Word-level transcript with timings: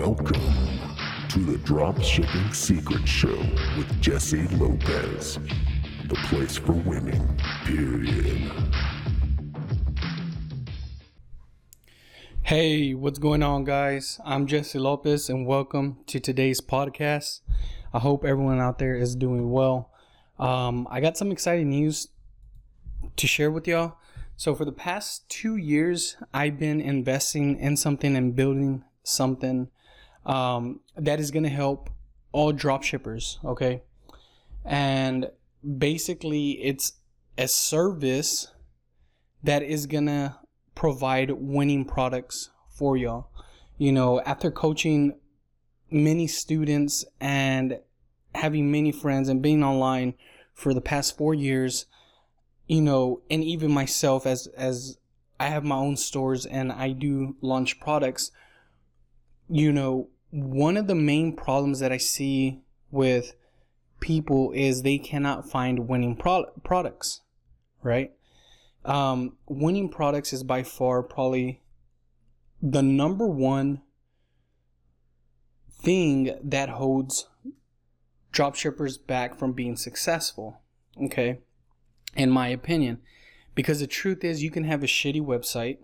Welcome 0.00 0.56
to 1.28 1.40
the 1.40 1.58
Dropshipping 1.58 2.54
Secret 2.54 3.06
Show 3.06 3.36
with 3.76 4.00
Jesse 4.00 4.48
Lopez. 4.56 5.38
The 6.06 6.14
place 6.24 6.56
for 6.56 6.72
winning, 6.72 7.38
period. 7.66 8.50
Hey, 12.40 12.94
what's 12.94 13.18
going 13.18 13.42
on, 13.42 13.64
guys? 13.64 14.18
I'm 14.24 14.46
Jesse 14.46 14.78
Lopez, 14.78 15.28
and 15.28 15.46
welcome 15.46 15.98
to 16.06 16.18
today's 16.18 16.62
podcast. 16.62 17.40
I 17.92 17.98
hope 17.98 18.24
everyone 18.24 18.58
out 18.58 18.78
there 18.78 18.94
is 18.94 19.14
doing 19.14 19.50
well. 19.50 19.90
Um, 20.38 20.88
I 20.90 21.02
got 21.02 21.18
some 21.18 21.30
exciting 21.30 21.68
news 21.68 22.08
to 23.16 23.26
share 23.26 23.50
with 23.50 23.68
y'all. 23.68 23.98
So, 24.38 24.54
for 24.54 24.64
the 24.64 24.72
past 24.72 25.28
two 25.28 25.56
years, 25.56 26.16
I've 26.32 26.58
been 26.58 26.80
investing 26.80 27.58
in 27.58 27.76
something 27.76 28.16
and 28.16 28.34
building 28.34 28.82
something 29.02 29.68
um, 30.26 30.80
that 30.96 31.20
is 31.20 31.30
going 31.30 31.42
to 31.44 31.48
help 31.48 31.90
all 32.32 32.52
dropshippers. 32.52 33.42
Okay. 33.44 33.82
And 34.64 35.30
basically, 35.78 36.52
it's 36.62 36.92
a 37.38 37.48
service 37.48 38.48
that 39.42 39.62
is 39.62 39.86
going 39.86 40.06
to 40.06 40.36
provide 40.74 41.30
winning 41.30 41.84
products 41.84 42.50
for 42.68 42.96
y'all. 42.96 43.28
You 43.78 43.92
know, 43.92 44.20
after 44.20 44.50
coaching 44.50 45.14
many 45.90 46.26
students 46.26 47.04
and 47.20 47.80
having 48.34 48.70
many 48.70 48.92
friends 48.92 49.28
and 49.28 49.42
being 49.42 49.64
online 49.64 50.14
for 50.54 50.74
the 50.74 50.80
past 50.80 51.16
four 51.16 51.34
years, 51.34 51.86
you 52.66 52.80
know, 52.80 53.22
and 53.30 53.42
even 53.42 53.72
myself 53.72 54.26
as 54.26 54.46
as 54.48 54.98
I 55.40 55.48
have 55.48 55.64
my 55.64 55.76
own 55.76 55.96
stores 55.96 56.44
and 56.44 56.70
I 56.70 56.92
do 56.92 57.36
launch 57.40 57.80
products, 57.80 58.30
you 59.50 59.72
know, 59.72 60.08
one 60.30 60.76
of 60.76 60.86
the 60.86 60.94
main 60.94 61.34
problems 61.34 61.80
that 61.80 61.92
I 61.92 61.96
see 61.96 62.60
with 62.90 63.34
people 64.00 64.52
is 64.52 64.82
they 64.82 64.98
cannot 64.98 65.48
find 65.48 65.88
winning 65.88 66.16
pro- 66.16 66.50
products, 66.62 67.20
right? 67.82 68.12
Um, 68.84 69.36
winning 69.46 69.88
products 69.88 70.32
is 70.32 70.42
by 70.42 70.62
far 70.62 71.02
probably 71.02 71.60
the 72.62 72.82
number 72.82 73.26
one 73.26 73.82
thing 75.70 76.38
that 76.42 76.68
holds 76.68 77.28
dropshippers 78.32 79.04
back 79.06 79.38
from 79.38 79.52
being 79.52 79.76
successful. 79.76 80.60
Okay 81.02 81.38
in 82.14 82.30
my 82.30 82.48
opinion. 82.48 83.00
Because 83.54 83.80
the 83.80 83.86
truth 83.86 84.24
is, 84.24 84.42
you 84.42 84.50
can 84.50 84.64
have 84.64 84.82
a 84.82 84.86
shitty 84.86 85.22
website. 85.22 85.78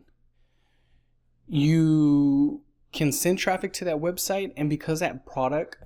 You 1.48 2.62
can 2.97 3.12
send 3.12 3.39
traffic 3.39 3.72
to 3.75 3.84
that 3.84 3.97
website, 3.97 4.52
and 4.56 4.69
because 4.69 5.00
that 5.00 5.27
product, 5.27 5.77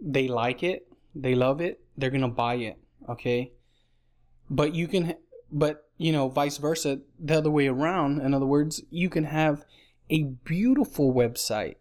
they 0.00 0.26
like 0.26 0.62
it, 0.62 0.88
they 1.14 1.34
love 1.34 1.60
it, 1.60 1.80
they're 1.96 2.10
gonna 2.10 2.28
buy 2.28 2.54
it. 2.54 2.78
Okay. 3.08 3.52
But 4.48 4.74
you 4.74 4.88
can, 4.88 5.16
but 5.52 5.84
you 5.96 6.12
know, 6.12 6.28
vice 6.28 6.56
versa, 6.56 7.00
the 7.18 7.38
other 7.38 7.50
way 7.50 7.68
around. 7.68 8.20
In 8.20 8.32
other 8.32 8.46
words, 8.46 8.82
you 8.90 9.10
can 9.10 9.24
have 9.24 9.64
a 10.08 10.22
beautiful 10.22 11.12
website, 11.12 11.76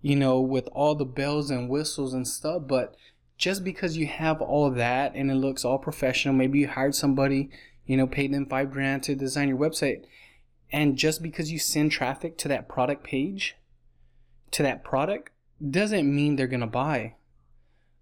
you 0.00 0.16
know, 0.16 0.40
with 0.40 0.66
all 0.72 0.94
the 0.94 1.04
bells 1.04 1.50
and 1.50 1.68
whistles 1.68 2.14
and 2.14 2.26
stuff, 2.26 2.62
but 2.66 2.96
just 3.36 3.62
because 3.64 3.96
you 3.96 4.06
have 4.06 4.40
all 4.40 4.70
that 4.70 5.14
and 5.14 5.30
it 5.30 5.34
looks 5.34 5.64
all 5.64 5.78
professional, 5.78 6.34
maybe 6.34 6.60
you 6.60 6.68
hired 6.68 6.94
somebody, 6.94 7.50
you 7.84 7.96
know, 7.96 8.06
paid 8.06 8.32
them 8.32 8.46
five 8.46 8.70
grand 8.70 9.02
to 9.02 9.14
design 9.14 9.48
your 9.48 9.58
website, 9.58 10.04
and 10.72 10.96
just 10.96 11.22
because 11.22 11.52
you 11.52 11.58
send 11.58 11.92
traffic 11.92 12.38
to 12.38 12.48
that 12.48 12.68
product 12.68 13.04
page, 13.04 13.56
to 14.54 14.62
that 14.62 14.84
product, 14.84 15.30
doesn't 15.70 16.12
mean 16.12 16.36
they're 16.36 16.46
gonna 16.46 16.66
buy. 16.66 17.14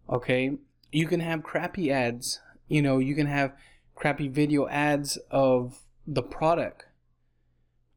Okay, 0.08 0.56
you 0.91 1.06
can 1.06 1.20
have 1.20 1.42
crappy 1.42 1.91
ads. 1.91 2.41
You 2.69 2.83
know, 2.83 2.98
you 2.98 3.14
can 3.14 3.27
have 3.27 3.53
crappy 3.94 4.28
video 4.28 4.69
ads 4.69 5.19
of 5.31 5.81
the 6.06 6.22
product, 6.22 6.87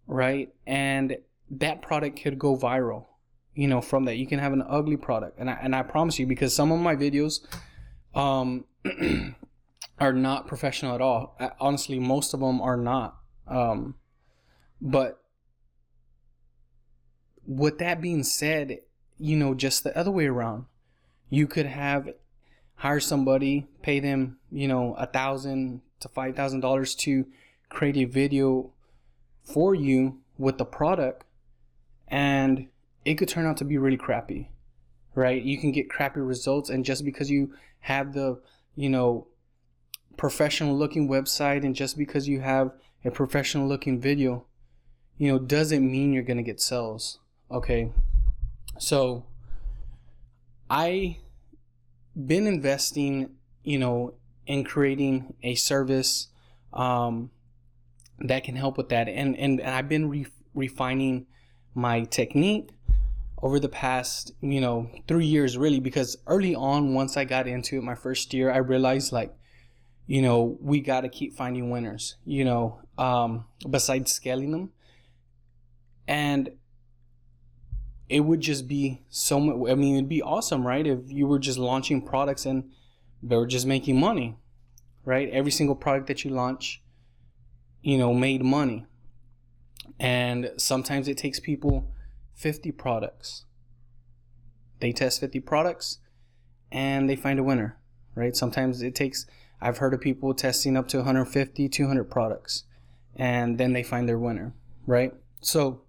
right? 0.07 0.53
And 0.67 1.17
that 1.49 1.81
product 1.81 2.21
could 2.21 2.39
go 2.39 2.57
viral 2.57 3.05
you 3.55 3.67
know 3.67 3.81
from 3.81 4.05
that 4.05 4.17
you 4.17 4.27
can 4.27 4.39
have 4.39 4.53
an 4.53 4.63
ugly 4.67 4.97
product 4.97 5.39
and 5.39 5.49
I, 5.49 5.57
and 5.61 5.75
I 5.75 5.81
promise 5.81 6.19
you 6.19 6.27
because 6.27 6.53
some 6.53 6.71
of 6.71 6.79
my 6.79 6.95
videos 6.95 7.39
um 8.13 8.65
are 9.99 10.13
not 10.13 10.47
professional 10.47 10.93
at 10.93 11.01
all 11.01 11.37
honestly 11.59 11.99
most 11.99 12.33
of 12.33 12.41
them 12.41 12.61
are 12.61 12.77
not 12.77 13.17
um 13.47 13.95
but 14.81 15.21
with 17.47 17.77
that 17.79 18.01
being 18.01 18.23
said 18.23 18.79
you 19.17 19.35
know 19.35 19.53
just 19.53 19.83
the 19.83 19.97
other 19.97 20.11
way 20.11 20.25
around 20.25 20.65
you 21.29 21.47
could 21.47 21.65
have 21.65 22.09
hire 22.75 22.99
somebody 22.99 23.67
pay 23.81 23.99
them 23.99 24.37
you 24.51 24.67
know 24.67 24.93
a 24.95 25.05
thousand 25.05 25.81
to 25.99 26.07
five 26.09 26.35
thousand 26.35 26.59
dollars 26.59 26.95
to 26.95 27.25
create 27.69 27.97
a 27.97 28.05
video 28.05 28.71
for 29.43 29.73
you 29.73 30.19
with 30.37 30.57
the 30.57 30.65
product 30.65 31.23
and 32.07 32.67
it 33.05 33.15
could 33.15 33.29
turn 33.29 33.45
out 33.45 33.57
to 33.57 33.65
be 33.65 33.77
really 33.77 33.97
crappy, 33.97 34.49
right? 35.13 35.41
You 35.41 35.57
can 35.59 35.71
get 35.71 35.89
crappy 35.89 36.19
results, 36.19 36.69
and 36.69 36.83
just 36.83 37.05
because 37.05 37.29
you 37.29 37.53
have 37.81 38.13
the, 38.13 38.41
you 38.75 38.89
know, 38.89 39.27
professional 40.17 40.75
looking 40.75 41.07
website 41.07 41.63
and 41.63 41.75
just 41.75 41.97
because 41.97 42.27
you 42.27 42.41
have 42.41 42.71
a 43.03 43.11
professional 43.11 43.67
looking 43.67 44.01
video, 44.01 44.45
you 45.17 45.31
know, 45.31 45.37
doesn't 45.37 45.89
mean 45.89 46.13
you're 46.13 46.23
going 46.23 46.37
to 46.37 46.43
get 46.43 46.59
sales. 46.59 47.19
Okay. 47.55 47.89
So 48.79 49.25
I 50.69 51.19
been 52.13 52.47
investing, 52.47 53.29
you 53.63 53.79
know, 53.79 54.15
in 54.45 54.65
creating 54.65 55.35
a 55.41 55.55
service 55.55 56.27
um, 56.73 57.31
that 58.19 58.43
can 58.43 58.57
help 58.57 58.77
with 58.77 58.89
that. 58.89 59.07
And, 59.07 59.37
and, 59.37 59.61
and 59.61 59.69
I've 59.73 59.87
been 59.87 60.09
re- 60.09 60.27
refining 60.53 61.27
my 61.73 62.03
technique 62.03 62.71
over 63.41 63.57
the 63.57 63.69
past, 63.69 64.33
you 64.41 64.59
know, 64.59 64.89
three 65.07 65.25
years 65.25 65.57
really, 65.57 65.79
because 65.79 66.17
early 66.27 66.55
on, 66.55 66.93
once 66.93 67.15
I 67.15 67.23
got 67.23 67.47
into 67.47 67.77
it, 67.77 67.83
my 67.83 67.95
first 67.95 68.33
year, 68.33 68.51
I 68.51 68.57
realized 68.57 69.13
like, 69.13 69.33
you 70.07 70.21
know, 70.21 70.57
we 70.59 70.81
got 70.81 71.01
to 71.01 71.09
keep 71.09 71.37
finding 71.37 71.69
winners, 71.69 72.17
you 72.25 72.43
know, 72.43 72.81
um, 72.97 73.45
besides 73.69 74.11
scaling 74.11 74.51
them. 74.51 74.71
And 76.05 76.49
it 78.07 78.21
would 78.21 78.41
just 78.41 78.67
be 78.67 79.01
so 79.09 79.39
much, 79.39 79.71
I 79.71 79.75
mean, 79.75 79.95
it'd 79.95 80.09
be 80.09 80.21
awesome, 80.21 80.65
right? 80.65 80.85
If 80.85 81.11
you 81.11 81.27
were 81.27 81.39
just 81.39 81.57
launching 81.57 82.01
products 82.01 82.45
and 82.45 82.71
they 83.23 83.35
were 83.35 83.47
just 83.47 83.65
making 83.65 83.99
money, 83.99 84.37
right? 85.03 85.29
Every 85.31 85.51
single 85.51 85.75
product 85.75 86.07
that 86.07 86.23
you 86.23 86.31
launch, 86.31 86.83
you 87.81 87.97
know, 87.97 88.13
made 88.13 88.43
money. 88.43 88.85
And 89.99 90.51
sometimes 90.57 91.07
it 91.07 91.17
takes 91.17 91.39
people 91.39 91.91
50 92.33 92.71
products. 92.73 93.45
They 94.79 94.91
test 94.91 95.19
50 95.19 95.39
products 95.39 95.99
and 96.71 97.09
they 97.09 97.15
find 97.15 97.39
a 97.39 97.43
winner, 97.43 97.77
right? 98.13 98.35
Sometimes 98.35 98.81
it 98.81 98.93
takes, 98.93 99.25
I've 99.61 99.77
heard 99.77 99.93
of 99.93 100.01
people 100.01 100.33
testing 100.33 100.77
up 100.77 100.87
to 100.89 100.97
150, 100.97 101.69
200 101.69 102.03
products 102.03 102.65
and 103.15 103.57
then 103.57 103.73
they 103.73 103.83
find 103.83 104.07
their 104.07 104.19
winner, 104.19 104.53
right? 104.85 105.13
So 105.41 105.84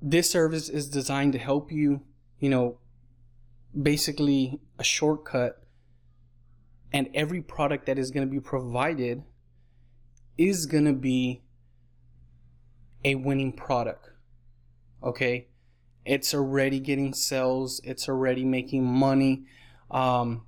this 0.00 0.30
service 0.30 0.68
is 0.68 0.88
designed 0.88 1.32
to 1.32 1.38
help 1.38 1.72
you, 1.72 2.02
you 2.38 2.48
know, 2.48 2.78
basically 3.80 4.60
a 4.78 4.84
shortcut 4.84 5.62
and 6.92 7.08
every 7.14 7.42
product 7.42 7.86
that 7.86 7.98
is 7.98 8.10
going 8.10 8.26
to 8.26 8.30
be 8.30 8.40
provided 8.40 9.22
is 10.38 10.66
going 10.66 10.84
to 10.84 10.92
be 10.92 11.42
a 13.04 13.14
winning 13.14 13.52
product 13.52 14.10
okay? 15.02 15.46
It's 16.04 16.34
already 16.34 16.80
getting 16.80 17.12
sales 17.14 17.80
it's 17.84 18.08
already 18.08 18.44
making 18.44 18.84
money 18.84 19.44
um, 19.90 20.46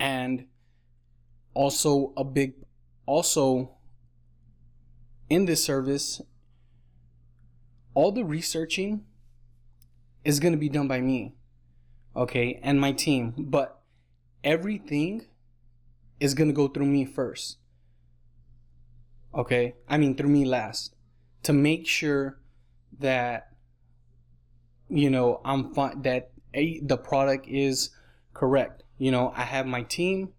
and 0.00 0.46
also 1.54 2.12
a 2.16 2.24
big 2.24 2.54
also 3.06 3.70
in 5.28 5.44
this 5.44 5.64
service 5.64 6.20
all 7.96 8.12
the 8.12 8.24
researching 8.24 9.04
is 10.24 10.40
going 10.40 10.52
to 10.52 10.58
be 10.58 10.68
done 10.68 10.86
by 10.86 11.00
me 11.00 11.34
okay 12.14 12.60
and 12.62 12.80
my 12.80 12.92
team 12.92 13.32
but 13.36 13.80
everything 14.44 15.26
is 16.20 16.34
going 16.34 16.48
to 16.48 16.54
go 16.54 16.68
through 16.68 16.86
me 16.86 17.04
first 17.04 17.56
okay 19.34 19.74
i 19.88 19.96
mean 19.96 20.14
through 20.16 20.28
me 20.28 20.44
last 20.44 20.96
to 21.46 21.52
make 21.52 21.86
sure 21.86 22.40
that 22.98 23.52
you 24.88 25.10
know 25.10 25.40
I'm 25.44 25.72
fine 25.74 26.02
that 26.02 26.30
a, 26.54 26.80
the 26.80 26.96
product 26.96 27.46
is 27.48 27.90
correct. 28.34 28.82
You 28.98 29.10
know, 29.10 29.32
I 29.36 29.42
have 29.42 29.66
my 29.66 29.82
team. 29.82 30.32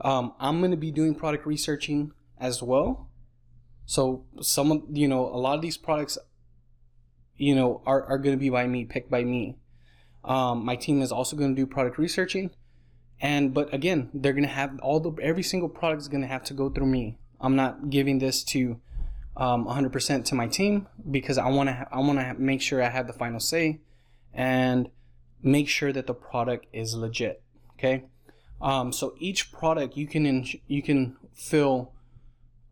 Um, 0.00 0.34
I'm 0.40 0.60
gonna 0.60 0.76
be 0.76 0.90
doing 0.90 1.14
product 1.14 1.46
researching 1.46 2.12
as 2.38 2.62
well. 2.62 3.08
So 3.86 4.24
some 4.40 4.70
of 4.70 4.82
you 4.92 5.08
know 5.08 5.26
a 5.26 5.38
lot 5.38 5.54
of 5.54 5.62
these 5.62 5.76
products 5.76 6.18
you 7.36 7.54
know, 7.54 7.82
are, 7.86 8.04
are 8.04 8.18
going 8.18 8.36
to 8.36 8.40
be 8.40 8.50
by 8.50 8.66
me, 8.66 8.84
picked 8.84 9.10
by 9.10 9.24
me. 9.24 9.56
Um, 10.24 10.64
my 10.64 10.76
team 10.76 11.02
is 11.02 11.12
also 11.12 11.36
going 11.36 11.54
to 11.54 11.60
do 11.60 11.66
product 11.66 11.98
researching. 11.98 12.50
And, 13.20 13.54
but 13.54 13.72
again, 13.72 14.10
they're 14.12 14.32
going 14.32 14.44
to 14.44 14.48
have 14.48 14.78
all 14.80 15.00
the, 15.00 15.12
every 15.22 15.42
single 15.42 15.68
product 15.68 16.02
is 16.02 16.08
going 16.08 16.22
to 16.22 16.28
have 16.28 16.44
to 16.44 16.54
go 16.54 16.68
through 16.68 16.86
me. 16.86 17.18
I'm 17.40 17.56
not 17.56 17.90
giving 17.90 18.18
this 18.18 18.42
to 18.44 18.80
um, 19.36 19.66
100% 19.66 20.24
to 20.26 20.34
my 20.34 20.46
team 20.46 20.86
because 21.10 21.38
I 21.38 21.48
want 21.48 21.68
to, 21.68 21.86
I 21.90 21.98
want 21.98 22.18
to 22.18 22.34
make 22.34 22.60
sure 22.60 22.82
I 22.82 22.88
have 22.88 23.06
the 23.06 23.12
final 23.12 23.40
say 23.40 23.80
and 24.32 24.88
make 25.42 25.68
sure 25.68 25.92
that 25.92 26.06
the 26.06 26.14
product 26.14 26.66
is 26.72 26.94
legit. 26.94 27.42
Okay. 27.78 28.04
Um, 28.60 28.92
so 28.92 29.14
each 29.18 29.52
product 29.52 29.96
you 29.96 30.06
can, 30.06 30.46
you 30.66 30.82
can 30.82 31.16
feel, 31.34 31.92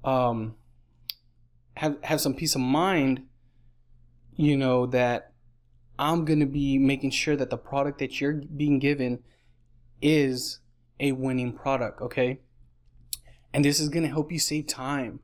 um, 0.05 0.55
have, 1.77 2.03
have 2.03 2.21
some 2.21 2.35
peace 2.35 2.55
of 2.55 2.61
mind 2.61 3.27
you 4.37 4.57
know, 4.57 4.87
that 4.87 5.33
I'm 5.99 6.25
going 6.25 6.41
to 6.41 6.47
be 6.47 6.79
making 6.79 7.11
sure 7.11 7.37
that 7.37 7.51
the 7.51 7.57
product 7.57 7.99
that 7.99 8.21
you're 8.21 8.33
being 8.33 8.79
given 8.79 9.21
is 10.01 10.61
a 10.99 11.13
winning 11.13 11.53
product, 11.53 12.01
okay? 12.01 12.41
And 13.53 13.65
this 13.65 13.79
is 13.79 13.89
going 13.89 14.05
to 14.05 14.09
help 14.09 14.33
you 14.33 14.39
save 14.39 14.67
time. 14.67 15.21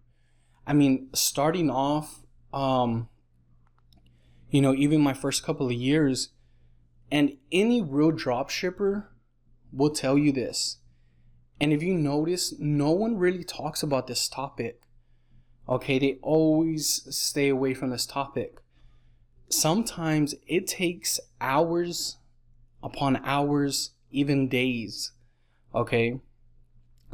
I 0.66 0.72
mean, 0.74 1.08
starting 1.14 1.70
off, 1.70 2.20
um, 2.52 3.08
you 4.50 4.60
know, 4.60 4.74
even 4.74 5.00
my 5.00 5.14
first 5.14 5.42
couple 5.42 5.66
of 5.66 5.72
years, 5.72 6.30
and 7.10 7.32
any 7.50 7.82
real 7.82 8.10
drop 8.10 8.50
shipper 8.50 9.10
will 9.72 9.90
tell 9.90 10.18
you 10.18 10.30
this. 10.30 10.78
And 11.60 11.72
if 11.72 11.82
you 11.82 11.94
notice, 11.94 12.54
no 12.58 12.92
one 12.92 13.16
really 13.16 13.44
talks 13.44 13.82
about 13.82 14.06
this 14.06 14.28
topic. 14.28 14.82
Okay, 15.68 15.98
they 15.98 16.18
always 16.22 17.04
stay 17.14 17.48
away 17.48 17.74
from 17.74 17.90
this 17.90 18.06
topic 18.06 18.60
sometimes 19.50 20.34
it 20.46 20.66
takes 20.66 21.20
hours 21.40 22.16
upon 22.82 23.16
hours, 23.24 23.90
even 24.10 24.48
days, 24.48 25.12
okay, 25.74 26.20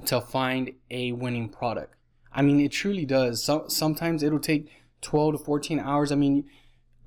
to 0.07 0.21
find 0.21 0.73
a 0.91 1.13
winning 1.13 1.49
product. 1.49 1.95
I 2.33 2.43
mean, 2.43 2.61
it 2.61 2.73
truly 2.73 3.05
does. 3.05 3.43
So, 3.43 3.67
sometimes 3.69 4.23
it'll 4.23 4.41
take 4.41 4.69
12 5.03 5.39
to 5.39 5.45
14 5.45 5.79
hours. 5.79 6.11
I 6.11 6.17
mean, 6.17 6.45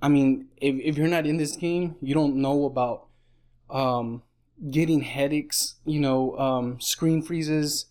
I 0.01 0.07
mean, 0.07 0.47
if, 0.57 0.75
if 0.75 0.97
you're 0.97 1.07
not 1.07 1.25
in 1.25 1.37
this 1.37 1.55
game, 1.55 1.95
you 2.01 2.13
don't 2.13 2.35
know 2.35 2.65
about 2.65 3.07
um, 3.69 4.23
getting 4.71 5.01
headaches, 5.01 5.75
you 5.85 5.99
know, 5.99 6.37
um, 6.37 6.79
screen 6.79 7.21
freezes. 7.21 7.87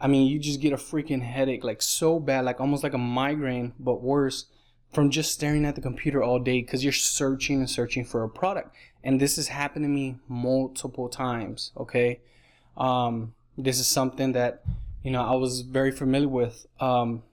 I 0.00 0.08
mean, 0.08 0.26
you 0.26 0.38
just 0.38 0.60
get 0.60 0.74
a 0.74 0.76
freaking 0.76 1.22
headache, 1.22 1.64
like 1.64 1.80
so 1.80 2.20
bad, 2.20 2.44
like 2.44 2.60
almost 2.60 2.82
like 2.82 2.92
a 2.92 2.98
migraine, 2.98 3.72
but 3.78 4.02
worse 4.02 4.46
from 4.96 5.10
just 5.10 5.30
staring 5.30 5.66
at 5.66 5.74
the 5.74 5.80
computer 5.82 6.22
all 6.22 6.38
day 6.38 6.62
because 6.62 6.82
you're 6.82 6.90
searching 6.90 7.58
and 7.58 7.68
searching 7.68 8.02
for 8.02 8.24
a 8.24 8.28
product. 8.30 8.74
And 9.04 9.20
this 9.20 9.36
has 9.36 9.48
happened 9.48 9.84
to 9.84 9.90
me 9.90 10.16
multiple 10.26 11.10
times. 11.10 11.70
Okay. 11.76 12.20
Um, 12.78 13.34
this 13.58 13.78
is 13.78 13.86
something 13.86 14.32
that, 14.32 14.62
you 15.02 15.10
know, 15.10 15.22
I 15.22 15.34
was 15.34 15.60
very 15.60 15.92
familiar 15.92 16.28
with 16.28 16.66
um, 16.80 17.24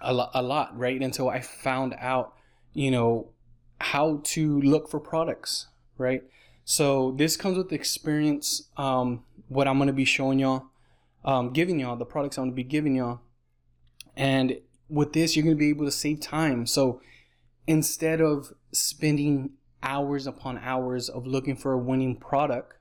a, 0.00 0.14
lo- 0.14 0.30
a 0.32 0.40
lot, 0.42 0.78
right? 0.78 1.02
Until 1.02 1.28
I 1.28 1.40
found 1.40 1.92
out, 1.98 2.34
you 2.72 2.92
know, 2.92 3.30
how 3.80 4.20
to 4.22 4.60
look 4.60 4.88
for 4.88 5.00
products, 5.00 5.66
right? 5.98 6.22
So 6.64 7.10
this 7.18 7.36
comes 7.36 7.58
with 7.58 7.72
experience. 7.72 8.68
Um, 8.76 9.24
what 9.48 9.66
I'm 9.66 9.78
to 9.88 9.92
be 9.92 10.04
showing 10.04 10.38
y'all, 10.38 10.66
um, 11.24 11.52
giving 11.52 11.80
y'all, 11.80 11.96
the 11.96 12.06
products 12.06 12.38
I'm 12.38 12.50
to 12.50 12.54
be 12.54 12.62
giving 12.62 12.94
y'all. 12.94 13.22
And 14.16 14.60
with 14.88 15.12
this, 15.12 15.36
you're 15.36 15.44
going 15.44 15.56
to 15.56 15.58
be 15.58 15.70
able 15.70 15.84
to 15.84 15.90
save 15.90 16.20
time. 16.20 16.66
So 16.66 17.00
instead 17.66 18.20
of 18.20 18.52
spending 18.72 19.50
hours 19.82 20.26
upon 20.26 20.58
hours 20.58 21.08
of 21.08 21.26
looking 21.26 21.56
for 21.56 21.72
a 21.72 21.78
winning 21.78 22.16
product, 22.16 22.74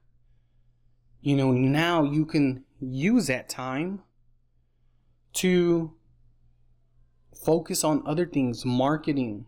you 1.22 1.36
know, 1.36 1.52
now 1.52 2.04
you 2.04 2.26
can 2.26 2.64
use 2.80 3.28
that 3.28 3.50
time 3.50 4.02
to 5.34 5.94
focus 7.44 7.84
on 7.84 8.04
other 8.06 8.26
things, 8.26 8.66
marketing, 8.66 9.46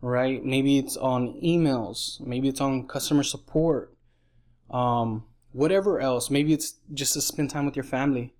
right? 0.00 0.44
Maybe 0.44 0.78
it's 0.78 0.96
on 0.96 1.40
emails, 1.42 2.20
maybe 2.20 2.48
it's 2.48 2.60
on 2.60 2.86
customer 2.86 3.22
support, 3.22 3.94
um, 4.70 5.24
whatever 5.52 6.00
else. 6.00 6.30
Maybe 6.30 6.52
it's 6.52 6.74
just 6.92 7.14
to 7.14 7.20
spend 7.20 7.50
time 7.50 7.66
with 7.66 7.76
your 7.76 7.84
family, 7.84 8.34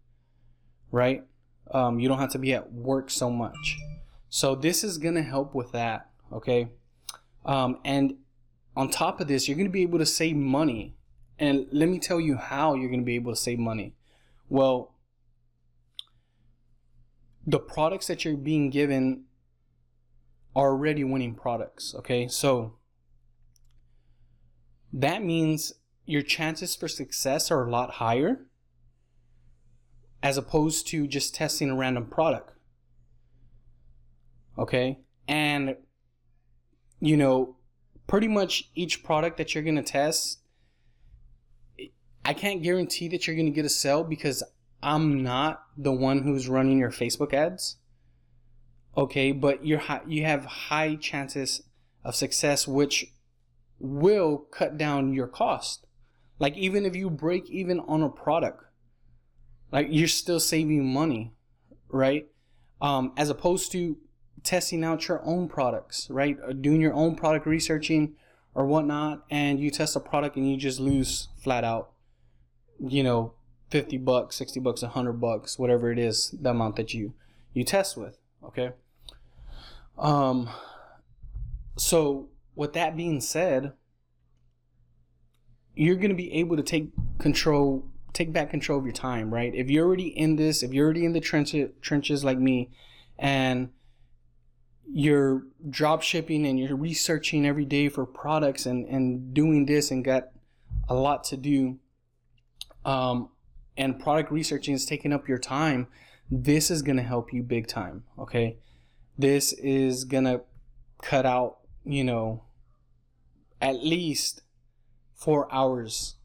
right? 0.93 1.25
Um, 1.73 2.01
you 2.01 2.09
don't 2.09 2.19
have 2.19 2.33
to 2.33 2.39
be 2.39 2.53
at 2.53 2.73
work 2.73 3.11
so 3.11 3.31
much. 3.31 3.79
So 4.29 4.55
this 4.55 4.85
is 4.85 4.99
gonna 4.99 5.23
help 5.23 5.55
with 5.55 5.73
that, 5.73 6.11
okay? 6.33 6.69
Um, 7.45 7.79
and 7.85 8.15
on 8.77 8.91
top 8.91 9.21
of 9.21 9.29
this, 9.29 9.49
you're 9.49 9.57
gonna 9.57 9.71
be 9.71 9.83
able 9.83 9.99
to 9.99 10.07
save 10.07 10.37
money. 10.37 10.97
And 11.39 11.67
let 11.73 11.89
me 11.89 11.99
tell 11.99 12.21
you 12.21 12.37
how 12.37 12.75
you're 12.75 12.91
gonna 12.91 13.03
be 13.03 13.17
able 13.17 13.33
to 13.33 13.41
save 13.41 13.59
money. 13.59 13.95
Well, 14.49 14.95
the 17.47 17.59
products 17.59 18.07
that 18.09 18.25
you're 18.25 18.37
being 18.37 18.71
given 18.71 19.25
are 20.55 20.71
already 20.71 21.05
winning 21.05 21.35
products, 21.35 21.95
okay? 21.95 22.29
So 22.29 22.75
that 24.93 25.23
means 25.23 25.73
your 26.05 26.23
chances 26.23 26.75
for 26.75 26.89
success 26.89 27.51
are 27.51 27.67
a 27.67 27.71
lot 27.71 27.93
higher 27.93 28.47
as 30.23 30.37
opposed 30.37 30.87
to 30.89 31.07
just 31.07 31.35
testing 31.35 31.71
a 31.71 31.77
random 31.77 32.07
product. 32.07 32.53
Okay? 34.59 34.99
And, 35.27 35.77
you 37.01 37.17
know, 37.17 37.57
pretty 38.07 38.29
much 38.29 38.71
each 38.75 39.03
product 39.03 39.39
that 39.39 39.55
you're 39.55 39.65
going 39.65 39.77
to 39.77 39.83
test, 39.83 40.41
I 42.25 42.35
can't 42.35 42.63
guarantee 42.63 43.09
that 43.09 43.27
you're 43.27 43.37
going 43.37 43.47
to 43.47 43.53
get 43.53 43.65
a 43.65 43.71
sale 43.71 44.05
because 44.05 44.43
I'm 44.83 45.23
not 45.23 45.63
the 45.77 45.93
one 45.93 46.23
who's 46.23 46.49
running 46.49 46.79
your 46.79 46.91
Facebook 46.91 47.33
ads. 47.33 47.77
Okay, 48.97 49.33
but 49.33 49.65
you're 49.65 49.79
high, 49.79 50.01
you 50.07 50.25
have 50.25 50.45
high 50.45 50.97
chances 50.97 51.63
of 52.05 52.15
success, 52.15 52.67
which 52.67 53.07
will 53.79 54.39
cut 54.51 54.77
down 54.77 55.15
your 55.15 55.29
cost. 55.29 55.87
Like 56.39 56.57
even 56.57 56.85
if 56.85 56.97
you 56.97 57.09
break 57.09 57.49
even 57.49 57.81
on 57.81 58.03
a 58.03 58.09
product, 58.09 58.65
like 59.73 59.89
you're 59.91 60.09
still 60.09 60.41
saving 60.41 60.93
money, 60.93 61.33
right? 61.89 62.27
Um, 62.81 63.13
as 63.17 63.31
opposed 63.31 63.73
to 63.73 63.97
testing 64.43 64.85
out 64.85 65.07
your 65.09 65.23
own 65.25 65.49
products, 65.49 66.09
right? 66.11 66.39
Or 66.43 66.53
doing 66.53 66.81
your 66.81 66.95
own 66.95 67.15
product 67.15 67.47
researching 67.47 68.15
or 68.55 68.67
whatnot, 68.67 69.25
and 69.31 69.61
you 69.61 69.71
test 69.71 69.97
a 69.97 70.01
product 70.01 70.37
and 70.37 70.51
you 70.51 70.57
just 70.57 70.81
lose 70.81 71.29
flat 71.43 71.63
out, 71.65 71.93
you 72.79 73.03
know, 73.03 73.35
50 73.71 73.99
bucks, 73.99 74.37
60 74.37 74.61
bucks, 74.61 74.83
100 74.83 75.13
bucks, 75.15 75.59
whatever 75.59 75.93
it 75.93 75.99
is, 75.99 76.35
the 76.41 76.51
amount 76.51 76.77
that 76.77 76.93
you 76.93 77.15
you 77.53 77.65
test 77.65 77.97
with, 77.97 78.19
okay? 78.45 78.73
Um 79.99 80.49
so 81.77 82.29
with 82.55 82.73
that 82.75 82.97
being 82.97 83.21
said, 83.21 83.73
you're 85.75 85.97
going 85.97 86.11
to 86.11 86.15
be 86.17 86.33
able 86.35 86.57
to 86.57 86.63
take 86.63 86.91
control 87.19 87.90
take 88.13 88.33
back 88.33 88.51
control 88.51 88.79
of 88.79 88.85
your 88.85 88.93
time, 88.93 89.33
right? 89.33 89.55
If 89.55 89.71
you're 89.71 89.87
already 89.87 90.09
in 90.09 90.37
this, 90.37 90.63
if 90.63 90.73
you're 90.73 90.85
already 90.85 91.05
in 91.05 91.13
the 91.13 91.21
trenches, 91.21 92.25
like 92.25 92.39
me, 92.39 92.71
and 93.19 93.71
you're 94.93 95.45
drop 95.69 96.03
shipping 96.03 96.47
and 96.47 96.59
you're 96.59 96.77
researching 96.77 97.47
every 97.47 97.65
day 97.65 97.89
for 97.89 98.05
products 98.05 98.67
and, 98.67 98.87
and 98.87 99.33
doing 99.33 99.67
this 99.67 99.91
and 99.91 100.05
got 100.05 100.31
a 100.89 100.95
lot 100.95 101.25
to 101.25 101.37
do, 101.37 101.79
um, 102.85 103.29
and 103.77 103.99
product 104.01 104.33
researching 104.33 104.75
is 104.75 104.85
taking 104.85 105.13
up 105.13 105.29
your 105.29 105.39
time, 105.39 105.87
this 106.31 106.71
is 106.71 106.83
going 106.83 106.97
to 106.97 107.03
help 107.03 107.33
you 107.33 107.43
big 107.43 107.67
time, 107.67 108.05
okay? 108.19 108.57
This 109.17 109.53
is 109.53 110.05
going 110.05 110.25
to 110.25 110.43
cut 111.03 111.27
out, 111.27 111.59
you 111.85 112.05
know, 112.05 112.45
at 113.61 113.85
least 113.85 114.43
four 115.15 115.53
hours 115.53 116.17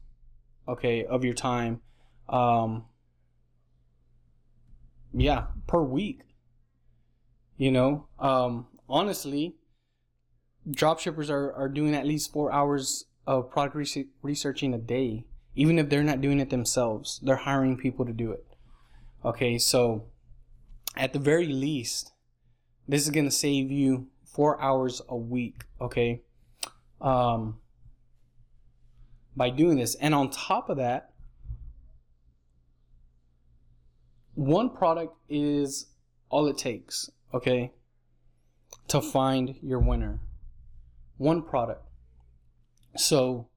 okay, 0.68 1.04
of 1.04 1.24
your 1.24 1.34
time. 1.34 1.80
Um, 2.28 2.86
yeah, 5.14 5.46
per 5.66 5.82
week. 5.82 6.22
You 7.56 7.72
know, 7.72 8.08
um, 8.18 8.66
honestly, 8.88 9.56
dropshippers 10.68 11.30
are, 11.30 11.52
are 11.54 11.68
doing 11.68 11.94
at 11.94 12.06
least 12.06 12.32
four 12.32 12.52
hours 12.52 13.06
of 13.26 13.50
product 13.50 13.76
re- 13.76 14.08
researching 14.22 14.74
a 14.74 14.78
day, 14.78 15.24
even 15.54 15.78
if 15.78 15.88
they're 15.88 16.02
not 16.02 16.20
doing 16.20 16.38
it 16.38 16.50
themselves. 16.50 17.20
They're 17.22 17.36
hiring 17.36 17.76
people 17.76 18.04
to 18.04 18.12
do 18.12 18.30
it. 18.32 18.44
Okay, 19.24 19.58
so 19.58 20.04
at 20.96 21.12
the 21.12 21.18
very 21.18 21.46
least, 21.46 22.12
this 22.86 23.02
is 23.02 23.10
gonna 23.10 23.30
save 23.30 23.70
you 23.70 24.08
four 24.24 24.60
hours 24.60 25.00
a 25.08 25.16
week. 25.16 25.64
Okay, 25.80 26.22
um, 27.00 27.58
by 29.36 29.50
doing 29.50 29.76
this. 29.76 29.94
And 29.96 30.14
on 30.14 30.30
top 30.30 30.70
of 30.70 30.78
that, 30.78 31.10
one 34.34 34.70
product 34.70 35.14
is 35.28 35.86
all 36.28 36.46
it 36.48 36.58
takes, 36.58 37.10
okay, 37.32 37.72
to 38.88 39.00
find 39.00 39.56
your 39.62 39.78
winner. 39.78 40.20
one 41.18 41.42
product. 41.42 41.82
So 42.96 43.48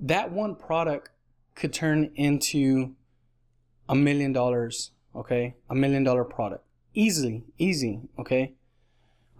that 0.00 0.32
one 0.32 0.54
product 0.54 1.10
could 1.54 1.72
turn 1.72 2.10
into 2.14 2.94
a 3.88 3.94
million 3.94 4.32
dollars, 4.32 4.92
okay? 5.14 5.56
A 5.68 5.74
million 5.74 6.04
dollar 6.04 6.24
product. 6.24 6.64
Easily, 6.94 7.44
easy, 7.58 8.02
okay? 8.18 8.54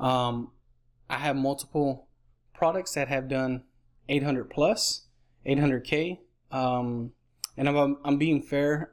Um, 0.01 0.51
I 1.09 1.19
have 1.19 1.37
multiple 1.37 2.04
products 2.55 2.95
that 2.95 3.09
have 3.09 3.29
done 3.29 3.65
800 4.09 4.51
plus, 4.51 5.07
800K. 5.47 6.19
Um, 6.51 7.13
and 7.57 7.69
I'm, 7.69 7.99
I'm 8.05 8.17
being 8.17 8.43
fair. 8.43 8.93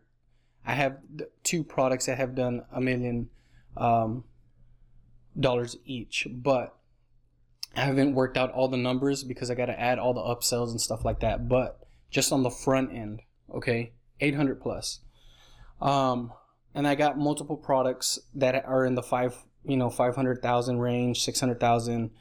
I 0.65 0.74
have 0.74 0.98
two 1.44 1.63
products 1.63 2.06
that 2.06 2.18
have 2.18 2.36
done 2.36 2.63
a 2.72 2.82
million 2.82 3.30
um, 3.77 4.24
dollars 5.39 5.77
each, 5.86 6.27
but 6.30 6.75
I 7.75 7.82
haven't 7.82 8.13
worked 8.13 8.38
out 8.38 8.51
all 8.51 8.68
the 8.68 8.77
numbers 8.77 9.24
because 9.24 9.50
I 9.50 9.56
got 9.56 9.68
to 9.68 9.80
add 9.80 9.98
all 9.98 10.13
the 10.13 10.22
upsells 10.22 10.72
and 10.72 10.82
stuff 10.82 11.06
like 11.06 11.22
that. 11.22 11.48
But 11.48 11.80
just 12.10 12.32
on 12.32 12.44
the 12.44 12.50
front 12.50 12.94
end, 12.94 13.22
okay, 13.53 13.94
800 14.20 14.62
plus. 14.62 15.00
Um, 15.82 16.34
and 16.75 16.88
I 16.88 16.96
got 16.96 17.18
multiple 17.18 17.58
products 17.58 18.20
that 18.36 18.65
are 18.65 18.86
in 18.86 18.96
the 18.96 19.01
five, 19.01 19.36
you 19.65 19.77
know, 19.77 19.89
500,000 19.89 20.80
range, 20.80 21.24
600,000, 21.24 22.12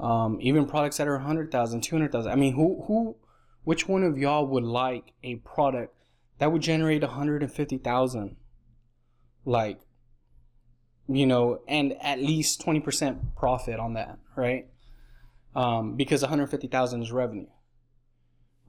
um, 0.00 0.38
even 0.40 0.66
products 0.66 0.96
that 0.96 1.06
are 1.06 1.16
100,000, 1.16 1.82
200,000. 1.82 2.32
I 2.32 2.34
mean, 2.34 2.54
who, 2.54 2.82
who, 2.86 3.16
which 3.64 3.86
one 3.86 4.02
of 4.02 4.16
y'all 4.16 4.46
would 4.46 4.64
like 4.64 5.12
a 5.22 5.36
product 5.36 5.94
that 6.38 6.50
would 6.50 6.62
generate 6.62 7.02
150,000? 7.02 8.36
Like, 9.44 9.80
you 11.06 11.26
know, 11.26 11.60
and 11.68 11.94
at 12.00 12.18
least 12.18 12.64
20% 12.64 13.36
profit 13.36 13.78
on 13.78 13.94
that, 13.94 14.18
right? 14.36 14.68
Um, 15.54 15.96
because 15.96 16.22
150,000 16.22 17.02
is 17.02 17.12
revenue. 17.12 17.46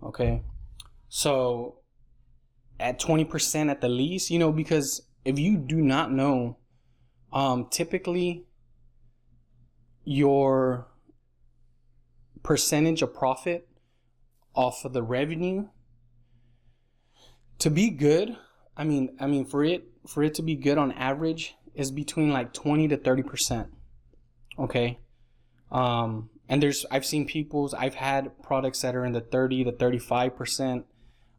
Okay. 0.03 0.43
So 1.07 1.77
at 2.79 2.99
20% 2.99 3.69
at 3.69 3.79
the 3.79 3.89
least, 3.89 4.31
you 4.31 4.39
know, 4.39 4.51
because 4.51 5.03
if 5.23 5.39
you 5.39 5.57
do 5.57 5.77
not 5.77 6.11
know, 6.11 6.57
um, 7.31 7.67
typically 7.69 8.47
your 10.03 10.90
percentage 12.43 13.01
of 13.01 13.13
profit 13.13 13.67
off 14.55 14.83
of 14.85 14.93
the 14.93 15.03
revenue 15.03 15.67
to 17.61 17.69
be 17.69 17.91
good, 17.91 18.35
I 18.75 18.83
mean, 18.83 19.15
I 19.19 19.27
mean 19.27 19.45
for 19.45 19.63
it 19.63 19.83
for 20.07 20.23
it 20.23 20.33
to 20.35 20.41
be 20.41 20.55
good 20.55 20.79
on 20.79 20.91
average 20.93 21.55
is 21.75 21.91
between 21.91 22.31
like 22.31 22.53
20 22.53 22.87
to 22.87 22.97
30 22.97 23.23
percent. 23.23 23.67
Okay. 24.57 24.99
Um, 25.71 26.31
and 26.49 26.61
there's 26.61 26.87
I've 26.89 27.05
seen 27.05 27.27
people's 27.27 27.75
I've 27.75 27.93
had 27.93 28.41
products 28.41 28.81
that 28.81 28.95
are 28.95 29.05
in 29.05 29.13
the 29.13 29.21
30 29.21 29.65
to 29.65 29.71
35 29.71 30.35
percent 30.35 30.85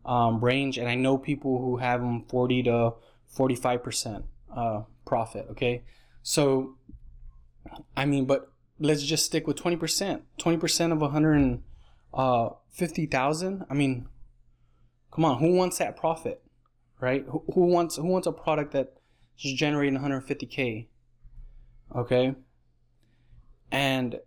um, 0.04 0.42
range, 0.42 0.78
and 0.78 0.88
I 0.88 0.94
know 0.94 1.18
people 1.18 1.58
who 1.58 1.78
have 1.78 2.00
them 2.00 2.24
40 2.28 2.62
to 2.64 2.94
45 3.26 3.82
percent 3.82 4.24
uh, 4.56 4.82
profit. 5.04 5.48
Okay, 5.50 5.82
so 6.22 6.76
I 7.96 8.06
mean, 8.06 8.26
but 8.26 8.51
let's 8.82 9.02
just 9.02 9.26
stick 9.26 9.46
with 9.46 9.56
20 9.56 9.76
percent. 9.76 10.22
20 10.38 10.58
percent 10.58 10.92
of 10.92 11.00
150,000. 11.00 13.62
Uh, 13.62 13.64
I 13.70 13.74
mean, 13.74 14.08
come 15.10 15.24
on, 15.24 15.38
who 15.38 15.54
wants 15.54 15.78
that 15.78 15.96
profit, 15.96 16.42
right? 17.00 17.24
Who, 17.28 17.42
who 17.54 17.66
wants 17.66 17.96
who 17.96 18.06
wants 18.06 18.26
a 18.26 18.32
product 18.32 18.72
that 18.72 18.94
is 19.42 19.54
generating 19.54 19.98
150k? 19.98 20.88
Okay, 21.94 22.34
and 23.70 24.18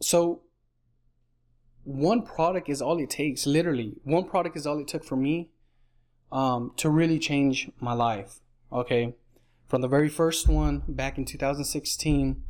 so 0.00 0.42
one 1.84 2.22
product 2.22 2.68
is 2.68 2.80
all 2.80 2.98
it 2.98 3.10
takes 3.10 3.46
literally 3.46 3.94
one 4.04 4.24
product 4.24 4.56
is 4.56 4.66
all 4.66 4.78
it 4.78 4.88
took 4.88 5.04
for 5.04 5.16
me 5.16 5.50
um, 6.32 6.72
to 6.76 6.88
really 6.88 7.18
change 7.18 7.70
my 7.78 7.92
life 7.92 8.40
okay 8.72 9.14
from 9.68 9.82
the 9.82 9.88
very 9.88 10.08
first 10.08 10.48
one 10.48 10.82
back 10.88 11.18
in 11.18 11.24
2016 11.24 12.42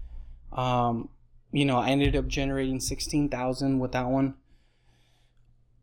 um, 0.52 1.08
you 1.54 1.64
know 1.64 1.78
i 1.78 1.88
ended 1.88 2.14
up 2.16 2.26
generating 2.26 2.80
16000 2.80 3.78
with 3.78 3.92
that 3.92 4.06
one 4.06 4.34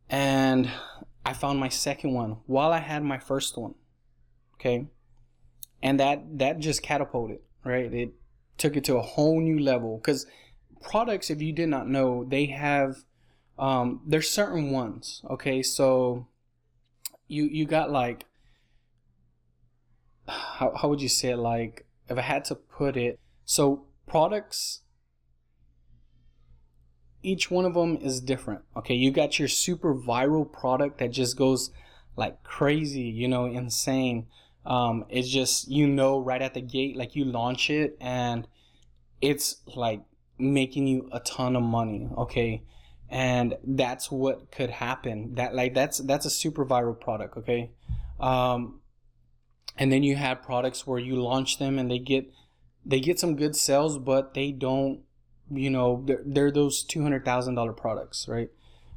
and 0.10 0.70
i 1.26 1.34
found 1.34 1.60
my 1.60 1.70
second 1.70 2.14
one 2.14 2.38
while 2.46 2.72
i 2.72 2.80
had 2.80 3.04
my 3.04 3.18
first 3.18 3.58
one 3.58 3.74
okay 4.56 4.88
and 5.82 6.00
that 6.00 6.38
that 6.38 6.60
just 6.60 6.84
catapulted 6.84 7.40
right 7.64 7.94
it 7.94 8.14
took 8.58 8.78
it 8.78 8.84
to 8.84 8.98
a 8.98 9.02
whole 9.02 9.42
new 9.42 9.60
level 9.60 9.98
because 9.98 10.28
products, 10.82 11.30
if 11.30 11.42
you 11.42 11.54
did 11.54 11.70
not 11.70 11.88
know, 11.88 12.26
they 12.28 12.48
have 12.48 13.04
um, 13.58 14.02
there's 14.06 14.30
certain 14.30 14.72
ones. 14.72 15.22
Okay, 15.30 15.62
so 15.62 16.28
you 17.28 17.46
you 17.46 17.66
got 17.66 17.92
like 17.92 18.26
how 20.28 20.74
how 20.76 20.88
would 20.90 21.02
you 21.02 21.10
say 21.10 21.30
it? 21.30 21.38
Like 21.38 21.86
if 22.10 22.18
I 22.18 22.22
had 22.22 22.46
to 22.46 22.56
put 22.56 22.98
it, 22.98 23.20
so 23.46 23.86
products. 24.08 24.82
Each 27.24 27.52
one 27.52 27.66
of 27.66 27.74
them 27.74 27.98
is 27.98 28.20
different. 28.20 28.62
Okay, 28.76 28.96
you 28.96 29.12
got 29.12 29.40
your 29.40 29.48
super 29.48 29.94
viral 29.94 30.52
product 30.52 30.98
that 31.00 31.12
just 31.12 31.38
goes 31.38 31.72
like 32.16 32.44
crazy, 32.44 33.02
you 33.02 33.28
know, 33.28 33.46
insane. 33.46 34.28
Um, 34.66 35.06
it's 35.10 35.30
just 35.30 35.70
you 35.70 35.88
know 35.88 36.20
right 36.20 36.42
at 36.42 36.54
the 36.54 36.62
gate, 36.62 36.96
like 36.96 37.16
you 37.16 37.26
launch 37.26 37.70
it 37.70 37.98
and 38.00 38.48
it's 39.22 39.58
like 39.76 40.02
making 40.38 40.88
you 40.88 41.08
a 41.12 41.20
ton 41.20 41.56
of 41.56 41.62
money 41.62 42.10
okay 42.18 42.64
and 43.10 43.56
that's 43.64 44.12
what 44.12 44.52
could 44.52 44.70
happen 44.72 45.36
that 45.36 45.54
like 45.54 45.74
that's 45.74 46.00
that's 46.00 46.26
a 46.26 46.30
super 46.30 46.66
viral 46.66 47.00
product 47.00 47.38
okay 47.38 47.70
um 48.20 48.80
and 49.78 49.92
then 49.92 50.04
you 50.04 50.16
have 50.16 50.42
products 50.42 50.88
where 50.88 51.00
you 51.00 51.16
launch 51.16 51.60
them 51.60 51.78
and 51.78 51.92
they 51.92 52.00
get 52.00 52.30
they 52.84 53.00
get 53.00 53.20
some 53.20 53.36
good 53.36 53.56
sales 53.56 54.00
but 54.00 54.34
they 54.34 54.52
don't 54.52 55.02
you 55.52 55.70
know 55.70 56.04
they're, 56.06 56.22
they're 56.26 56.52
those 56.52 56.86
$200000 56.86 57.78
products 57.78 58.28
right? 58.28 58.50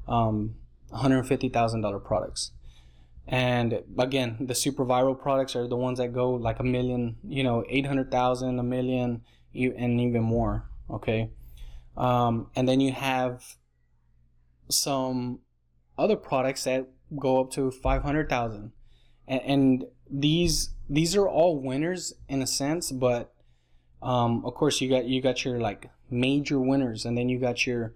Um 0.07 0.57
$150000 0.93 2.05
products. 2.05 2.53
And 3.27 3.83
again 3.99 4.37
the 4.41 4.55
super 4.55 4.85
viral 4.85 5.19
products 5.19 5.57
are 5.57 5.67
the 5.67 5.77
ones 5.77 5.99
that 5.99 6.13
go 6.13 6.31
like 6.31 6.61
a 6.61 6.65
million 6.65 7.17
you 7.27 7.43
know 7.43 7.65
800000 7.69 8.59
a 8.59 8.63
million 8.63 9.23
and 9.55 10.01
even 10.01 10.23
more 10.23 10.67
okay? 10.91 11.31
Um, 11.97 12.51
and 12.57 12.69
then 12.69 12.81
you 12.81 12.93
have 12.93 13.57
some 14.69 15.41
other 15.97 16.17
products 16.17 16.65
that 16.65 16.89
go 17.17 17.41
up 17.41 17.51
to 17.53 17.71
500000 17.71 18.73
and, 19.29 19.41
and 19.43 19.85
these 20.11 20.71
these 20.89 21.15
are 21.17 21.29
all 21.29 21.61
winners 21.61 22.13
in 22.29 22.43
a 22.43 22.47
sense 22.47 22.91
but 22.91 23.33
um, 24.03 24.45
of 24.45 24.55
course 24.55 24.81
you 24.81 24.89
got 24.89 25.05
you 25.05 25.23
got 25.23 25.45
your 25.45 25.61
like 25.61 25.91
major 26.11 26.61
winners 26.61 27.05
and 27.05 27.17
then 27.17 27.29
you 27.29 27.39
got 27.39 27.67
your 27.67 27.95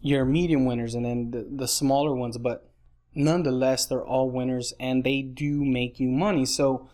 your 0.00 0.24
medium 0.24 0.64
winners 0.64 0.94
and 0.94 1.04
then 1.04 1.30
the, 1.30 1.46
the 1.50 1.68
smaller 1.68 2.14
ones 2.14 2.38
but 2.38 2.70
nonetheless 3.14 3.86
they're 3.86 4.04
all 4.04 4.30
winners 4.30 4.72
and 4.78 5.02
they 5.02 5.22
do 5.22 5.64
make 5.64 5.98
you 5.98 6.08
money 6.08 6.46
so 6.46 6.88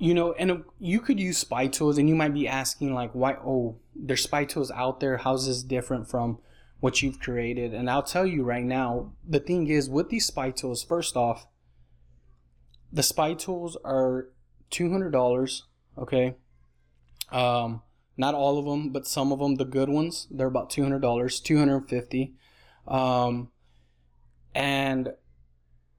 you 0.00 0.14
know, 0.14 0.32
and 0.32 0.64
you 0.78 0.98
could 0.98 1.20
use 1.20 1.36
spy 1.36 1.66
tools, 1.66 1.98
and 1.98 2.08
you 2.08 2.14
might 2.14 2.32
be 2.32 2.48
asking 2.48 2.94
like, 2.94 3.12
why? 3.12 3.34
Oh, 3.34 3.76
there's 3.94 4.22
spy 4.22 4.46
tools 4.46 4.70
out 4.70 4.98
there. 4.98 5.18
How's 5.18 5.46
this 5.46 5.62
different 5.62 6.08
from 6.08 6.38
what 6.80 7.02
you've 7.02 7.20
created? 7.20 7.74
And 7.74 7.90
I'll 7.90 8.02
tell 8.02 8.24
you 8.24 8.42
right 8.42 8.64
now, 8.64 9.12
the 9.28 9.40
thing 9.40 9.68
is 9.68 9.90
with 9.90 10.08
these 10.08 10.24
spy 10.24 10.52
tools. 10.52 10.82
First 10.82 11.16
off, 11.16 11.46
the 12.90 13.02
spy 13.02 13.34
tools 13.34 13.76
are 13.84 14.30
two 14.70 14.90
hundred 14.90 15.10
dollars. 15.10 15.66
Okay, 15.98 16.34
um, 17.30 17.82
not 18.20 18.34
all 18.34 18.58
of 18.58 18.66
them, 18.66 18.90
but 18.90 19.06
some 19.06 19.32
of 19.32 19.38
them, 19.38 19.54
the 19.54 19.64
good 19.64 19.88
ones, 19.88 20.28
they're 20.30 20.46
about 20.46 20.68
two 20.68 20.82
hundred 20.82 21.00
dollars, 21.00 21.40
two 21.40 21.58
hundred 21.58 21.88
fifty. 21.88 22.34
Um, 22.86 23.50
and 24.54 25.14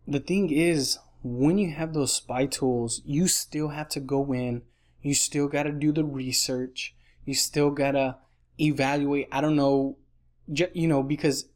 the 0.07 0.19
thing 0.19 0.51
is, 0.51 0.99
when 1.23 1.57
you 1.57 1.71
have 1.71 1.93
those 1.93 2.13
spy 2.13 2.45
tools, 2.45 3.01
you 3.03 3.27
still 3.27 3.69
have 3.69 3.89
to 3.89 3.99
go 3.99 4.33
in, 4.33 4.61
you 5.01 5.15
still 5.15 5.47
got 5.47 5.63
to 5.63 5.71
do 5.71 5.91
the 5.91 6.05
research, 6.05 6.95
you 7.25 7.33
still 7.33 7.71
got 7.71 7.91
to 7.91 8.17
evaluate. 8.59 9.27
I 9.31 9.41
don't 9.41 9.55
know, 9.55 9.97
you 10.47 10.87
know, 10.87 11.01
because 11.01 11.49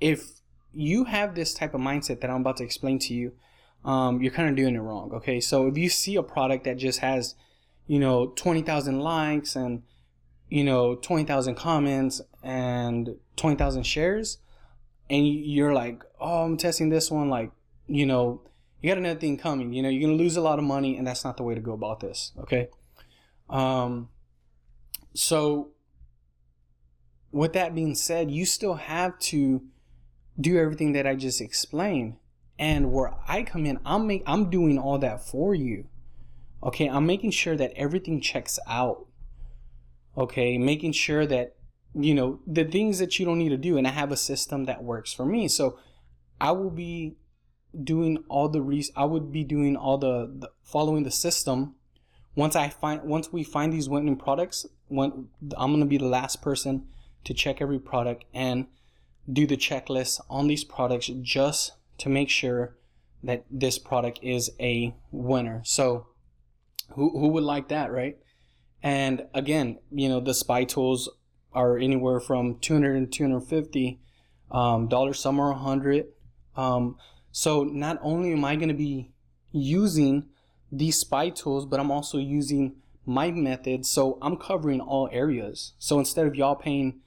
if 0.00 0.40
you 0.70 1.04
have 1.04 1.34
this 1.34 1.54
type 1.54 1.72
of 1.72 1.80
mindset 1.80 2.20
that 2.20 2.30
I'm 2.30 2.42
about 2.42 2.58
to 2.58 2.64
explain 2.64 2.98
to 3.00 3.14
you, 3.14 3.32
um, 3.86 4.20
you're 4.20 4.32
kind 4.32 4.50
of 4.50 4.56
doing 4.56 4.74
it 4.74 4.80
wrong. 4.80 5.12
Okay, 5.14 5.40
so 5.40 5.66
if 5.66 5.78
you 5.78 5.88
see 5.88 6.16
a 6.16 6.22
product 6.22 6.64
that 6.64 6.76
just 6.76 6.98
has, 6.98 7.36
you 7.86 7.98
know, 7.98 8.26
20,000 8.36 9.00
likes 9.00 9.56
and, 9.56 9.82
you 10.54 10.62
know, 10.62 10.94
20,000 10.94 11.56
comments 11.56 12.20
and 12.40 13.16
20,000 13.34 13.82
shares, 13.82 14.38
and 15.10 15.26
you're 15.26 15.74
like, 15.74 16.04
oh, 16.20 16.44
I'm 16.44 16.56
testing 16.56 16.90
this 16.90 17.10
one, 17.10 17.28
like, 17.28 17.50
you 17.88 18.06
know, 18.06 18.40
you 18.80 18.88
got 18.88 18.98
another 18.98 19.18
thing 19.18 19.36
coming. 19.36 19.72
You 19.72 19.82
know, 19.82 19.88
you're 19.88 20.08
gonna 20.08 20.22
lose 20.22 20.36
a 20.36 20.40
lot 20.40 20.60
of 20.60 20.64
money, 20.64 20.96
and 20.96 21.04
that's 21.04 21.24
not 21.24 21.36
the 21.36 21.42
way 21.42 21.56
to 21.56 21.60
go 21.60 21.72
about 21.72 21.98
this. 21.98 22.30
Okay. 22.38 22.68
Um, 23.50 24.10
So, 25.12 25.70
with 27.32 27.52
that 27.54 27.74
being 27.74 27.96
said, 27.96 28.30
you 28.30 28.44
still 28.46 28.74
have 28.74 29.18
to 29.30 29.60
do 30.40 30.56
everything 30.56 30.92
that 30.92 31.04
I 31.04 31.16
just 31.16 31.40
explained. 31.40 32.14
And 32.60 32.92
where 32.92 33.12
I 33.26 33.42
come 33.42 33.66
in, 33.66 33.80
I'm 33.84 34.06
make, 34.06 34.22
I'm 34.24 34.50
doing 34.50 34.78
all 34.78 34.98
that 34.98 35.26
for 35.26 35.52
you. 35.52 35.86
Okay, 36.62 36.88
I'm 36.88 37.06
making 37.06 37.32
sure 37.32 37.56
that 37.56 37.72
everything 37.74 38.20
checks 38.20 38.60
out. 38.68 39.06
Okay, 40.16 40.58
making 40.58 40.92
sure 40.92 41.26
that 41.26 41.56
you 41.94 42.14
know 42.14 42.40
the 42.46 42.64
things 42.64 42.98
that 42.98 43.18
you 43.18 43.26
don't 43.26 43.38
need 43.38 43.50
to 43.50 43.56
do 43.56 43.76
and 43.76 43.86
I 43.86 43.90
have 43.90 44.12
a 44.12 44.16
system 44.16 44.64
that 44.64 44.82
works 44.82 45.12
for 45.12 45.24
me. 45.24 45.48
So 45.48 45.78
I 46.40 46.50
will 46.52 46.70
be 46.70 47.16
doing 47.82 48.24
all 48.28 48.48
the 48.48 48.90
I 48.96 49.04
would 49.04 49.32
be 49.32 49.44
doing 49.44 49.76
all 49.76 49.98
the, 49.98 50.32
the 50.38 50.50
following 50.62 51.02
the 51.02 51.10
system 51.10 51.74
once 52.36 52.56
I 52.56 52.68
find 52.68 53.02
once 53.02 53.32
we 53.32 53.44
find 53.44 53.72
these 53.72 53.88
winning 53.88 54.16
products, 54.16 54.66
when 54.88 55.28
I'm 55.56 55.72
gonna 55.72 55.86
be 55.86 55.98
the 55.98 56.06
last 56.06 56.42
person 56.42 56.86
to 57.24 57.34
check 57.34 57.60
every 57.60 57.78
product 57.78 58.24
and 58.34 58.66
do 59.30 59.46
the 59.46 59.56
checklist 59.56 60.20
on 60.28 60.48
these 60.48 60.64
products 60.64 61.10
just 61.22 61.72
to 61.98 62.08
make 62.08 62.28
sure 62.28 62.76
that 63.22 63.44
this 63.50 63.78
product 63.78 64.18
is 64.22 64.50
a 64.60 64.94
winner. 65.10 65.62
So 65.64 66.08
who 66.90 67.18
who 67.18 67.28
would 67.28 67.44
like 67.44 67.68
that, 67.68 67.92
right? 67.92 68.18
And 68.84 69.24
again, 69.32 69.78
you 69.90 70.10
know, 70.10 70.20
the 70.20 70.34
spy 70.34 70.64
tools 70.64 71.08
are 71.54 71.78
anywhere 71.78 72.20
from 72.20 72.58
200 72.58 72.94
and 72.94 73.10
250 73.10 73.98
um, 74.50 74.88
dollars, 74.88 75.18
some 75.18 75.40
are 75.40 75.52
100. 75.52 76.08
Um, 76.54 76.98
so 77.32 77.64
not 77.64 77.98
only 78.02 78.32
am 78.32 78.44
I 78.44 78.56
going 78.56 78.68
to 78.68 78.74
be 78.74 79.10
using 79.50 80.28
these 80.70 80.98
spy 80.98 81.30
tools, 81.30 81.64
but 81.64 81.80
I'm 81.80 81.90
also 81.90 82.18
using 82.18 82.76
my 83.06 83.30
method. 83.30 83.86
So 83.86 84.18
I'm 84.20 84.36
covering 84.36 84.82
all 84.82 85.08
areas. 85.10 85.72
So 85.78 85.98
instead 85.98 86.26
of 86.26 86.34
y'all 86.34 86.54
paying 86.54 87.00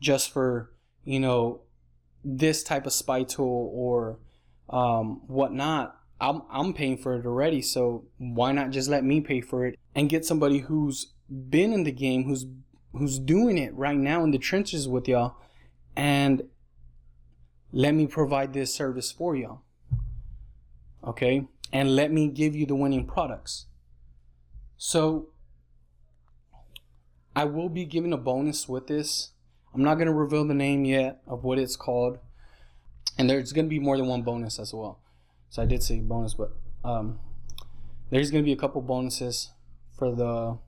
just 0.00 0.30
for, 0.30 0.70
you 1.04 1.18
know, 1.18 1.62
this 2.22 2.62
type 2.62 2.86
of 2.86 2.92
spy 2.92 3.24
tool 3.24 3.72
or 3.74 4.20
um, 4.70 5.22
whatnot, 5.26 5.96
I'm, 6.20 6.42
I'm 6.48 6.74
paying 6.74 6.96
for 6.96 7.16
it 7.16 7.26
already. 7.26 7.60
So 7.60 8.04
why 8.18 8.52
not 8.52 8.70
just 8.70 8.88
let 8.88 9.02
me 9.02 9.20
pay 9.20 9.40
for 9.40 9.66
it 9.66 9.76
and 9.96 10.08
get 10.08 10.24
somebody 10.24 10.60
who's 10.60 11.13
been 11.28 11.72
in 11.72 11.84
the 11.84 11.92
game, 11.92 12.24
who's 12.24 12.46
who's 12.92 13.18
doing 13.18 13.58
it 13.58 13.74
right 13.74 13.96
now 13.96 14.22
in 14.22 14.30
the 14.30 14.38
trenches 14.38 14.88
with 14.88 15.08
y'all, 15.08 15.36
and 15.96 16.42
let 17.72 17.94
me 17.94 18.06
provide 18.06 18.52
this 18.52 18.72
service 18.74 19.10
for 19.10 19.34
y'all. 19.34 19.62
Okay 21.02 21.46
and 21.74 21.96
let 21.96 22.12
me 22.12 22.28
give 22.28 22.54
you 22.54 22.64
the 22.64 22.76
winning 22.76 23.04
products. 23.04 23.66
So 24.76 25.30
I 27.34 27.44
will 27.44 27.68
be 27.68 27.84
giving 27.84 28.12
a 28.12 28.16
bonus 28.16 28.68
with 28.68 28.86
this. 28.86 29.32
I'm 29.74 29.82
not 29.82 29.96
going 29.96 30.06
to 30.06 30.12
reveal 30.12 30.46
the 30.46 30.54
name 30.54 30.84
yet 30.84 31.20
of 31.26 31.42
what 31.42 31.58
it's 31.58 31.74
called. 31.74 32.18
And 33.18 33.28
there's 33.28 33.52
going 33.52 33.66
to 33.66 33.70
be 33.70 33.80
more 33.80 33.96
than 33.96 34.06
one 34.06 34.22
bonus 34.22 34.60
as 34.60 34.72
well. 34.72 35.00
So 35.50 35.62
I 35.62 35.66
did 35.66 35.82
say 35.82 35.98
bonus, 35.98 36.34
but 36.34 36.52
um, 36.84 37.18
there's 38.10 38.30
going 38.30 38.44
to 38.44 38.46
be 38.46 38.52
a 38.52 38.56
couple 38.56 38.80
bonuses 38.80 39.50
for 39.98 40.14
the 40.14 40.58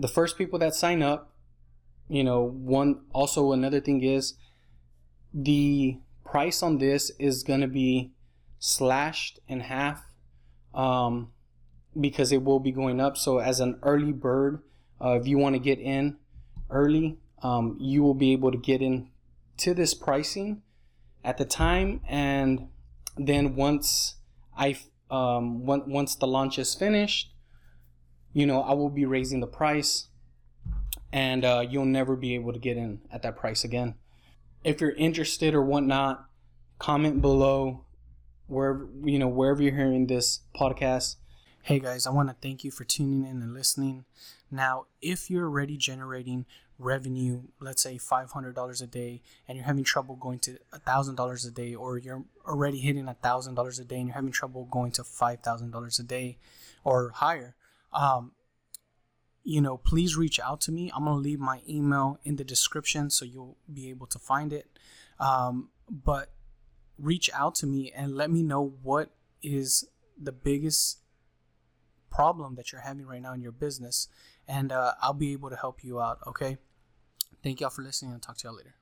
the 0.00 0.08
first 0.08 0.38
people 0.38 0.58
that 0.58 0.74
sign 0.74 1.02
up. 1.02 1.34
You 2.08 2.24
know, 2.24 2.42
one 2.42 3.02
also 3.12 3.52
another 3.52 3.80
thing 3.80 4.02
is 4.02 4.34
the 5.32 5.98
price 6.24 6.62
on 6.62 6.78
this 6.78 7.10
is 7.18 7.44
going 7.44 7.60
to 7.60 7.68
be 7.68 8.12
slashed 8.58 9.38
in 9.46 9.60
half 9.60 10.04
um, 10.74 11.30
because 11.98 12.32
it 12.32 12.42
will 12.42 12.58
be 12.58 12.72
going 12.72 13.00
up. 13.00 13.16
So 13.16 13.38
as 13.38 13.60
an 13.60 13.78
early 13.82 14.12
bird, 14.12 14.62
uh, 15.00 15.18
if 15.20 15.28
you 15.28 15.38
want 15.38 15.54
to 15.54 15.60
get 15.60 15.78
in 15.78 16.16
early, 16.68 17.18
um, 17.42 17.76
you 17.78 18.02
will 18.02 18.14
be 18.14 18.32
able 18.32 18.50
to 18.50 18.58
get 18.58 18.82
in 18.82 19.10
to 19.58 19.74
this 19.74 19.94
pricing 19.94 20.62
at 21.22 21.36
the 21.36 21.44
time, 21.44 22.00
and 22.08 22.68
then 23.16 23.54
once 23.54 24.16
I 24.56 24.78
um, 25.10 25.66
once 25.66 26.14
the 26.14 26.26
launch 26.26 26.58
is 26.58 26.74
finished, 26.74 27.32
you 28.32 28.46
know 28.46 28.62
I 28.62 28.74
will 28.74 28.90
be 28.90 29.04
raising 29.04 29.40
the 29.40 29.46
price, 29.46 30.08
and 31.12 31.44
uh, 31.44 31.64
you'll 31.68 31.84
never 31.84 32.16
be 32.16 32.34
able 32.34 32.52
to 32.52 32.58
get 32.58 32.76
in 32.76 33.00
at 33.12 33.22
that 33.22 33.36
price 33.36 33.64
again. 33.64 33.94
If 34.64 34.80
you're 34.80 34.92
interested 34.92 35.54
or 35.54 35.62
whatnot, 35.62 36.26
comment 36.78 37.20
below 37.20 37.84
wherever 38.46 38.88
you 39.04 39.18
know 39.18 39.28
wherever 39.28 39.62
you're 39.62 39.74
hearing 39.74 40.06
this 40.06 40.40
podcast. 40.54 41.16
Hey 41.62 41.78
guys, 41.78 42.06
I 42.06 42.10
want 42.10 42.28
to 42.30 42.36
thank 42.40 42.64
you 42.64 42.70
for 42.70 42.84
tuning 42.84 43.28
in 43.28 43.42
and 43.42 43.52
listening. 43.52 44.04
Now, 44.50 44.86
if 45.02 45.30
you're 45.30 45.44
already 45.44 45.76
generating 45.76 46.46
revenue, 46.80 47.42
let's 47.60 47.82
say 47.82 47.98
$500 47.98 48.82
a 48.82 48.86
day, 48.86 49.22
and 49.46 49.56
you're 49.56 49.66
having 49.66 49.84
trouble 49.84 50.16
going 50.16 50.38
to 50.40 50.58
$1,000 50.72 51.46
a 51.46 51.50
day, 51.50 51.74
or 51.74 51.98
you're 51.98 52.24
already 52.46 52.78
hitting 52.78 53.04
$1,000 53.04 53.80
a 53.80 53.84
day 53.84 53.96
and 53.96 54.06
you're 54.06 54.14
having 54.14 54.32
trouble 54.32 54.66
going 54.70 54.90
to 54.92 55.02
$5,000 55.02 56.00
a 56.00 56.02
day 56.02 56.38
or 56.82 57.10
higher, 57.10 57.54
um, 57.92 58.32
you 59.42 59.60
know, 59.60 59.76
please 59.76 60.16
reach 60.16 60.38
out 60.38 60.60
to 60.62 60.72
me. 60.72 60.90
I'm 60.94 61.04
going 61.04 61.16
to 61.16 61.20
leave 61.20 61.40
my 61.40 61.60
email 61.68 62.18
in 62.24 62.36
the 62.36 62.44
description 62.44 63.10
so 63.10 63.24
you'll 63.24 63.56
be 63.72 63.90
able 63.90 64.06
to 64.08 64.18
find 64.18 64.52
it. 64.52 64.66
Um, 65.18 65.70
but 65.88 66.30
reach 66.98 67.30
out 67.34 67.54
to 67.56 67.66
me 67.66 67.92
and 67.94 68.14
let 68.14 68.30
me 68.30 68.42
know 68.42 68.74
what 68.82 69.10
is 69.42 69.88
the 70.20 70.32
biggest 70.32 70.98
problem 72.10 72.56
that 72.56 72.72
you're 72.72 72.82
having 72.82 73.06
right 73.06 73.22
now 73.22 73.32
in 73.32 73.40
your 73.40 73.52
business 73.52 74.08
and 74.46 74.72
uh, 74.72 74.92
i'll 75.00 75.14
be 75.14 75.32
able 75.32 75.48
to 75.48 75.56
help 75.56 75.82
you 75.82 76.00
out 76.00 76.18
okay 76.26 76.58
thank 77.42 77.60
y'all 77.60 77.70
for 77.70 77.82
listening 77.82 78.12
and 78.12 78.20
talk 78.20 78.36
to 78.36 78.48
y'all 78.48 78.56
later 78.56 78.79